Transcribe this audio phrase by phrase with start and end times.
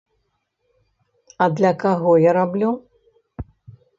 [1.45, 2.69] А для каго я раблю?